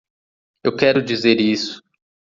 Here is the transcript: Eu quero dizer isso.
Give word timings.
Eu 0.63 0.75
quero 0.75 1.03
dizer 1.05 1.39
isso. 1.39 1.79